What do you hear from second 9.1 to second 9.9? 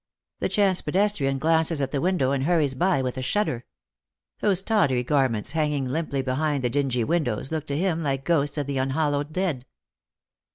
lowed dead.